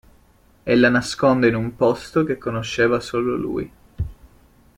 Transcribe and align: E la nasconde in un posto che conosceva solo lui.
E 0.63 0.75
la 0.75 0.89
nasconde 0.89 1.47
in 1.47 1.53
un 1.53 1.75
posto 1.75 2.23
che 2.23 2.39
conosceva 2.39 2.99
solo 2.99 3.35
lui. 3.35 3.71